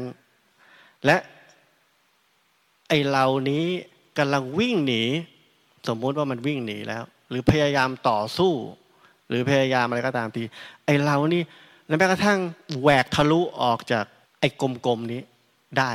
[1.05, 1.17] และ
[2.89, 3.65] ไอเรานี้
[4.19, 5.03] กำลังวิ่งหนี
[5.89, 8.53] สมมุติว่ามันวิ่งหนีแล้ว หรือพยายามต่อสู้
[9.29, 10.43] หรือพยายามอะไรก็ตามที
[10.85, 11.43] ไอเรานี่
[11.87, 12.39] แม้กระทั่ง
[12.81, 14.05] แหวกทะลุออกจาก
[14.41, 14.49] ไอ้
[14.87, 15.21] กลมๆนี้
[15.79, 15.93] ได้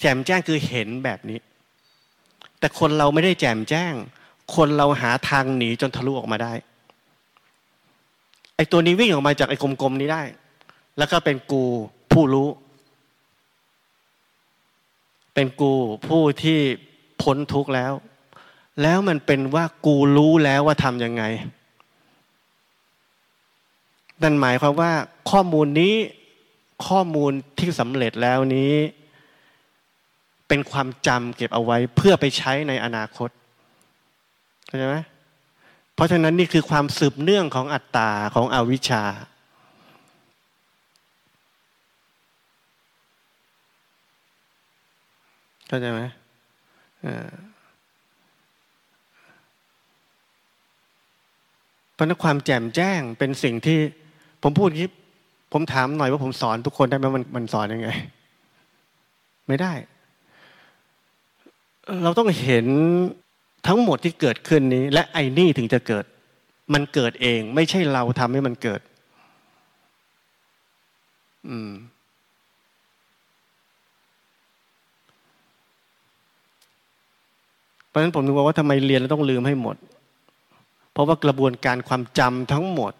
[0.00, 1.38] แจมแจ้งคือเห็นแบบนี้
[2.58, 3.92] แต่คนเราไม่ได้แจมแจ้ง
[4.56, 6.52] คนเราหาทางหนีจนทะลุออกมาได้
[8.56, 10.22] ไอ้ตัวนี้วิ่งออกมาจากไอ้กลมๆนี้ได้
[10.98, 11.64] แล้วก็เป็นกู
[12.12, 12.48] ผู้รู้
[15.38, 15.72] เป็นกู
[16.08, 16.58] ผู้ที่
[17.22, 17.92] พ้นทุกข์แล้ว
[18.82, 21.22] แล้วมันเป็นว่ากูรู้แล้วว่าทำยังไง
[24.22, 24.92] นั่นหมายความว่า
[25.30, 25.94] ข้อมูลนี้
[26.86, 28.74] ข้อมูลที่สำเร็จแล้วนี้
[30.48, 33.30] เป็นความจำเก็บเอาไว้เพื่อไปใช้ในอนาคต
[34.66, 34.96] เข้าใจไหม
[35.94, 39.04] เพราะฉะนั้นนี่คือความสืบเนื่องของอัตตาของอวิชชา
[45.68, 46.00] เข้าใจไหม
[51.92, 53.78] เพราะนั้นความแจ่มแจ้งเป็นสิ่งที่
[54.42, 54.90] ผมพูดคิด
[55.52, 57.88] ผมถามหน่อยว่าผมสอนทุกคนได้ไหมมันมันสอนยังไง
[59.48, 59.72] ไม่ได้
[62.02, 62.66] เราต้องเห็น
[63.66, 66.04] ทั้งหมดที่เกิดขึ้นนี้ และไอ้นี่ถึงจะเกิด
[66.74, 68.80] มันเกิดเอง ไม่ใช่เราทำให้มันเกิด
[71.48, 71.70] อืม
[77.96, 79.76] ราะฉะนั้นผมถึงบอกว่าทำไมเรียนแล้วต้องลืมให้หมด
[80.92, 82.92] เพราะว่ากระบวนการความจำทั้งหมด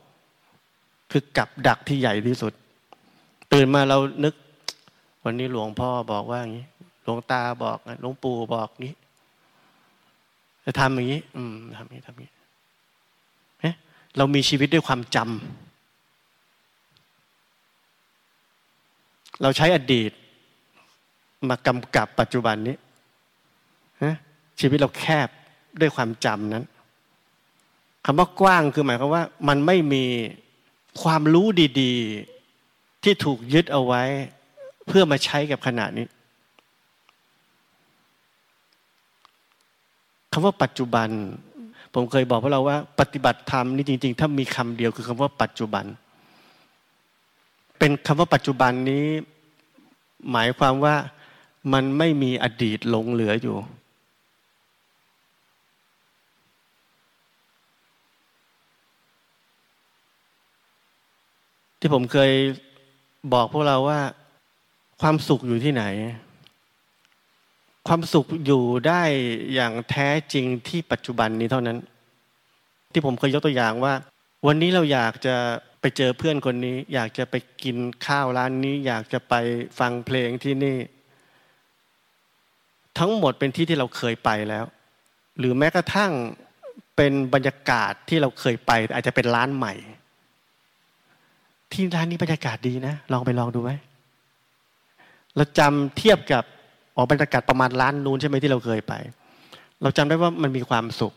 [1.10, 2.52] คือกับดักที่ใหญ่ที่สุด
[3.52, 4.34] ตื่นมาเรานึก
[5.24, 6.66] วันนี้หลวงพ่อบอกว่าอย่างนี้
[7.02, 8.92] หลวงตาบอกหลวงปู่บอกนี้
[10.64, 12.30] จะทำอย่างนี้ อืมทำอย่างนี้ทำอย่างนี้
[13.60, 13.70] เฮ้
[14.16, 15.28] เรามีชีวิตด้วยความจำ
[19.42, 20.12] เราใช้อดีต
[21.48, 22.76] มากำกับปัจจุบันนี้
[24.02, 24.16] ฮะ
[24.60, 25.28] ชีวิตเราแคบ
[25.80, 26.64] ด้วยความจำนั้น
[28.04, 30.04] คำว่ากว้างคือหมายความว่า มันไม่มี
[31.02, 31.46] ความรู้
[31.80, 34.02] ดีๆ ที่ถูกยึดเอาไว้
[34.86, 36.06] เพื่อมาใช้กับขณะนี้
[40.32, 41.08] คำว่าปัจจุบัน
[41.92, 45.84] ผมเคยบอกพวกเราว่า ปฏิบัติธรรมนี่จริง ๆ ถ้ามีคำเดียวคือคำว่าปัจจุบัน
[47.78, 49.06] เป็นคำว่าปัจจุบันนี้
[50.32, 50.94] หมายความว่า
[51.72, 53.56] มันไม่มีอดีตหลงเหลืออยู่
[61.86, 62.32] ที่ผมเคย
[63.34, 64.00] บอกพวกเราว่า
[65.00, 65.84] ความสุขอยู่ที่ไหน
[67.88, 69.02] ความสุขอยู่ได้
[69.54, 71.78] อย่างแท้จริงที่ปัจจุบันนี้เท่านั้น
[72.92, 73.94] ที่ผมเคยยกตัวอย่างว่า
[74.46, 75.36] วันนี้เราอยากจะ
[75.80, 77.76] ไปเจอเพื่อนคนนี้ อยากจะไปกิน
[78.06, 79.34] ข้าวร้านนี้ อยากจะไป
[79.78, 80.78] ฟังเพลงที่นี่
[82.98, 84.64] ทั้งหมดเป็นที่ที่เราเคยไปแล้ว
[85.38, 86.12] หรือแม้กระทั่ง
[86.96, 89.74] เป็นบรรยากาศที่เราเคยไป อาจจะเป็นร้านใหม่
[91.72, 93.72] ที่ร้านนี้บรรยากาศดีนะ ลองไปลองดูไหม
[95.36, 96.44] เราจำเทียบกับ
[96.96, 98.94] ออบรรยากาศประมาณร้านนู้นใช่ไหมที่เราเคยไป
[99.82, 101.12] เราจำได้ว่ามันมีความสุข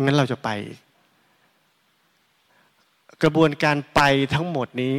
[0.00, 0.48] งั้นเราจะไป
[3.22, 4.00] กระบวนการไป
[4.34, 4.94] ทั้งหมดนี้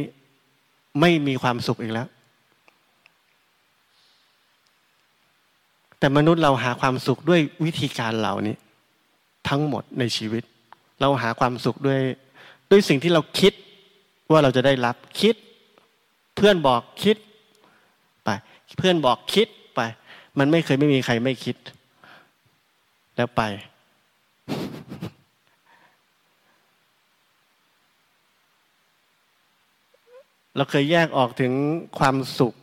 [1.00, 2.08] ไม่มีความสุขอีกแล้ว
[5.98, 8.56] แต่มนุษย์เราหาความสุขด้วยวิธีการเหล่านี้
[9.48, 10.42] ทั้งหมดในชีวิต
[11.00, 12.00] เราหาความสุขด้วย
[12.70, 13.52] ด้วยสิ่งที่เราคิด
[14.32, 15.36] ว่าเราจะได้รับคิด
[16.36, 17.16] เพื่อนบอกคิด
[18.24, 18.28] ไป
[18.78, 19.80] เพื่อนบอกคิดไป
[20.38, 21.56] มันไม่เคยไม่มีใครไม่คิด
[23.16, 23.42] แล้วไป
[30.56, 31.52] เราเคยแยกออกถึง
[31.98, 32.54] ความสุข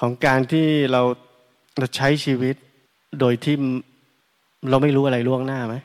[0.00, 1.02] ของการที่เรา
[1.78, 2.56] เราใช้ชีวิต
[3.20, 3.56] โดยที่
[4.70, 5.76] เราไม่รู้อะไรล่วงหน้าไหม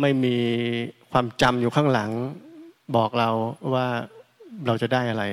[0.00, 0.36] ไม่มี
[1.10, 2.10] ความจำอยู่ข้างหลัง
[2.96, 3.30] บอกเรา
[3.74, 3.86] ว่า
[4.66, 5.24] เราจะได้อะไร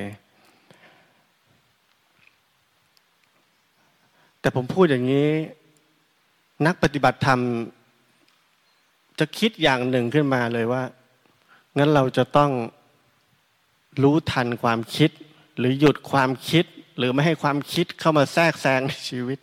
[4.39, 5.29] แต่ผมพูดอย่างนี้
[6.65, 7.39] นักปฏิบัติธรรม
[9.19, 10.83] จะคิดอย่างหนึ่งขึ้นมาเลยว่า
[11.77, 12.51] งั้นเราจะต้อง
[14.03, 15.11] รู้ทันความคิด
[15.57, 16.65] หรือหยุดความคิด
[16.97, 19.39] หรือไม่ให้ความคิดเข้ามาแทรกแซงในชีวิต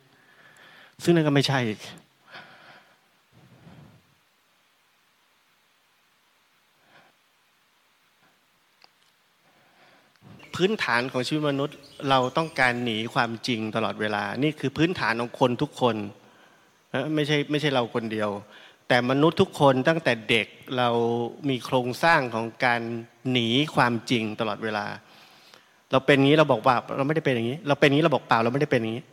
[1.02, 1.80] ซึ่งนั่นก็ไม่ใช่อีก
[10.61, 11.76] พื้นฐานของชีวิตมนุษย์
[12.11, 15.96] เราต้องการหนีความจริงตลอดเวลา นี่คือพื้นฐานของคนทุกคน
[17.14, 18.30] ไม่ใช่ไม่ใช่เราคนเดียว
[18.88, 20.46] แต่มนุษย์ทุกคนตั้งแต่เด็ก
[20.78, 20.88] เรา
[21.48, 22.80] มีโครงสร้างของการ
[23.30, 24.86] หนีความจริงตลอดเวลา
[25.92, 29.04] เราเป็นงนี้เราบอกว่าเราไม่ได้เป็นอย่างนี้ เราเป็นงนี้เราบอกเปล่าเราไม่ได้เป็นอย่างนี้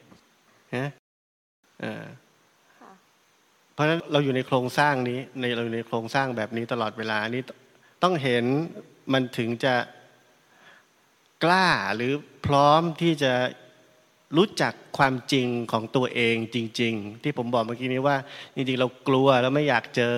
[0.75, 0.87] นะ
[3.73, 7.41] เพราะฉะนั้นเราอยู่ในโครงสร้างนี้ในเราอยู่ในโครงสร้างแบบนี้ตลอดเวลานี้
[8.03, 8.43] ต้องเห็น
[9.13, 9.73] มันถึงจะ
[11.43, 12.13] กล้าหรือ
[12.45, 13.33] พร้อมที่จะ
[14.38, 18.17] รู้จักความจริงของตัวเองจริง ๆ ที่ผมบอกเมื่อกี้นี้ว่า
[18.55, 20.13] จริง ๆ เรากลัวแล้วไม่อยากเจอ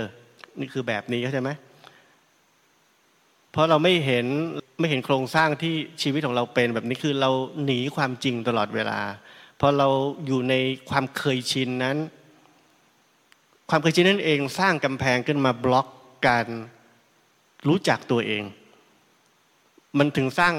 [0.59, 1.51] นี่คือแบบนี้เข้าใจไหม
[3.51, 4.26] เพราะเราไม่เห็น
[4.80, 7.32] ไม่เห็นโครงสร้างที่ชีวิตของเราเป็นแบบนี้คือเรา
[7.63, 8.99] หนีความจริงตลอดเวลา
[9.59, 9.88] พอเรา
[10.26, 10.55] อยู่ใน
[10.89, 11.97] ความเคยชินนั้น
[13.70, 15.88] ความเคยชินนั่นเองสร้างกำแพงขึ้นมาบล็อก
[16.28, 16.47] การ
[17.67, 18.43] รู้จักตัวเอง
[19.97, 20.53] มันถึงสร้าง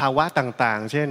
[0.00, 1.08] ภาวะต่างๆ เช่น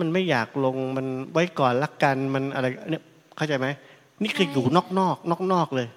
[0.00, 3.02] มันไม่อยากลงมันไว้ก่อนลักกันมันอะไรเนี่ย
[3.36, 3.66] เข้าใจไหม
[4.22, 5.88] นี่คืออยู่นอกนอกนอกนอกเลย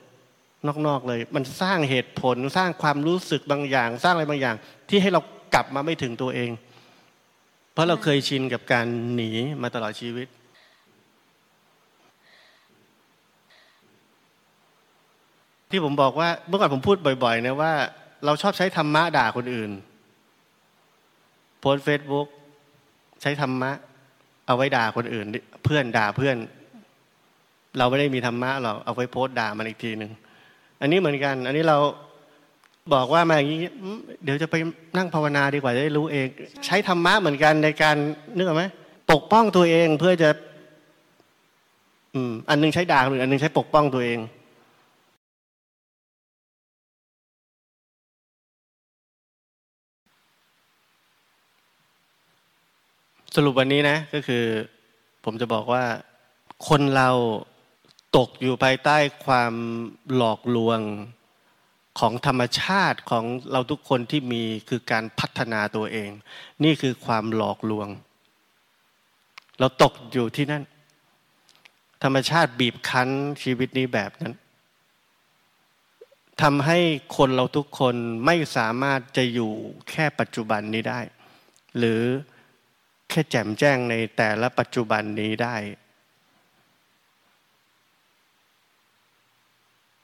[0.68, 4.56] นอกนอกเลย มันสร้างเหตุผลสร้างความรู้สึกบางอย่าง สร้างอะไรบางอย่าง
[4.90, 5.22] ที่ให้เรา
[5.54, 6.50] กลับมาไม่ถึงตัวเอง
[7.74, 9.30] เพราะเราเคยชินกับการหนี
[9.62, 10.28] มาตลอดชีวิต
[15.72, 17.74] ที่ผมบอกว่าเมื่อก่อนผมพูดบ่อย ๆ นะว่า
[18.26, 19.72] เราชอบใช้ธรรมะด่าคนอื่น
[21.60, 22.28] โพสเฟซบุ๊ก
[23.22, 23.72] ใช้ธรรมะ
[24.48, 25.26] เอาไว้ด่าคนอื่น
[25.64, 26.36] เพื่อนด่าเพื่อน
[27.78, 30.12] เราไม่ได้มีธรรมะหรอกเอาไว้โพสด่ามันอีกทีหนึ่ง
[30.82, 31.78] อันนี้เหมือนกัน อันนี้เรา
[32.94, 33.60] บอกว่ามาอย่างนี้
[34.24, 34.56] เดี๋ยวจะไป
[34.98, 36.28] นั่งภาวนาดีกว่าจะได้รู้เอง
[36.66, 37.96] ใช้ธรรมะเหมือนกันในการ
[38.36, 38.64] นึกออกไหม
[39.12, 40.30] ปกป้องตัวเองเพื่อจะ
[42.14, 44.20] อืม อันนึงใช้ด่าคนอื่นอันนึงใช้ปกป้องตัวเอง
[53.46, 54.44] รุปวันนี้นะก็คือ
[55.24, 55.84] ผมจะบอกว่า
[56.68, 57.10] คนเรา
[58.18, 59.54] ตกอยู่ภายใต้ความ
[60.16, 60.80] หลอกลวง
[62.00, 66.10] ของธรรมชาติของเราทุกคนที่มีคือการพัฒนาตัวเอง
[66.64, 67.88] นี่คือความหลอกลวง
[69.60, 70.64] เราตกอยู่ที่นั่น
[72.04, 73.10] ธรรมชาติบีบคั้น
[73.44, 74.34] ชีวิตนี้แบบนั้น
[76.42, 76.80] ทำให้
[77.18, 79.52] คนเราทุกคนไม่สามารถจะอยู่
[79.90, 81.00] แค่ปัจจุบันนี้ได้
[81.78, 82.02] หรือ
[83.10, 85.56] แค่แจ่มแจ้งในแต่ละปัจจุบันนี้ได้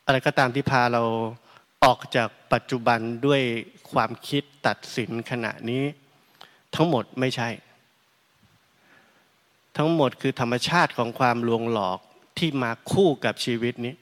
[0.06, 1.04] อะไรก็ตามที่พาเรา
[1.84, 3.42] ออกจากปัจจุบันด้วย
[3.92, 5.84] ความคิดตัดสินขณะนี้
[6.76, 7.50] ทั้งหมดไม่ใช่
[9.78, 12.00] ทั้งหมดคือธรรมชาติของความลวงหลอก
[12.38, 13.96] ที่มาคู่กับชีวิตนี้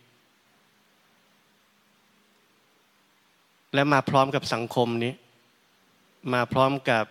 [3.73, 5.13] และมาพร้อมกับสังคมนี้
[6.33, 7.05] มาพร้อมกับ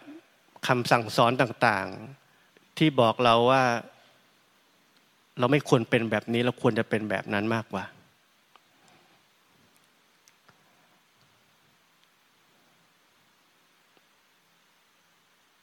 [0.66, 3.62] คำสั่งสอนต่างๆ ที่บอกเราว่า
[5.38, 7.84] เราไม่ควรเป็นแบบนี้ เราควรจะเป็นแบบนั้นมากกว่า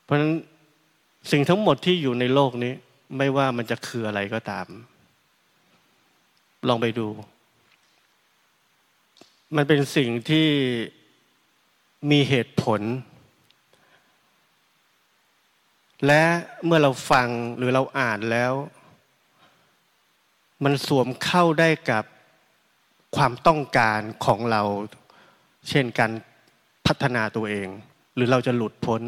[0.04, 0.34] เพราะฉะนั้น
[1.32, 2.74] สิ่งทั้งหมดที่อยู่ในโลกนี้
[3.18, 4.68] ไม่ว่ามันจะคืออะไรก็ตาม
[6.68, 7.08] ลองไปดู
[9.56, 10.48] มันเป็นสิ่งที่
[12.12, 12.82] มีเหตุผล
[16.08, 16.24] และ
[16.66, 17.28] เมื่อเราฟัง
[17.58, 18.54] หรือเราอ่านแล้ว
[20.64, 22.04] มันสวมเข้าได้กับ
[23.16, 24.62] ความต้องการของเรา
[25.70, 26.12] เช่นการ
[26.88, 27.68] พัฒนาตัวเอง
[28.16, 29.02] หรือเราจะหลุดพ้น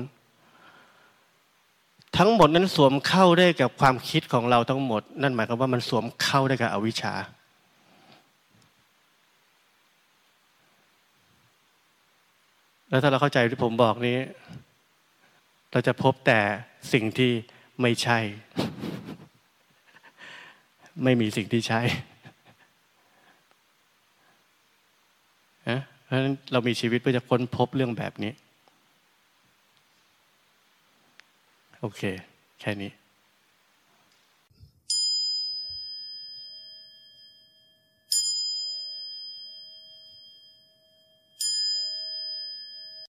[2.18, 7.14] ทั้งหมดนั้นสวมเข้าได้กับความคิดของเราทั้งหมด นั่นหมายความว่ามันสวมเข้าได้กับอวิชชา
[12.89, 14.18] แล้วถ้าเราเข้าใจที่ผมบอกนี้
[15.72, 16.42] เราจะพบแต่
[16.93, 17.32] สิ่งที่
[17.82, 18.19] ไม่ใช่
[21.03, 21.82] ไม่มีสิ่งที่ใช่
[26.05, 28.32] เพราะฉะนั้นเรามีชีวิตเพื่อจะค้นพบเรื่องแบบนี้
[31.82, 32.01] โอเค
[32.59, 32.91] แค่นี้